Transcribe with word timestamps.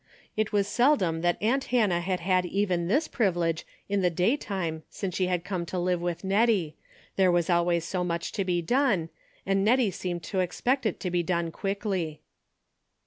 It 0.35 0.51
was 0.51 0.67
seldom 0.67 1.21
that 1.21 1.37
aunt 1.43 1.65
Hannah 1.65 2.01
had 2.01 2.21
had 2.21 2.43
even 2.47 2.87
this 2.87 3.07
privilege 3.07 3.67
in 3.87 4.01
the 4.01 4.09
daytime 4.09 4.81
since 4.89 5.15
she 5.15 5.27
had 5.27 5.43
come 5.43 5.63
to 5.67 5.77
live 5.77 6.01
with 6.01 6.23
Hettie, 6.23 6.73
there 7.17 7.31
was 7.31 7.51
always 7.51 7.85
so 7.85 8.03
much 8.03 8.31
to 8.31 8.43
be 8.43 8.63
done, 8.63 9.09
and 9.45 9.63
Hettie 9.67 9.91
seemed 9.91 10.23
to 10.23 10.39
expect 10.39 10.87
it 10.87 10.99
to 11.01 11.11
be 11.11 11.21
done 11.21 11.51
quickly. 11.51 12.21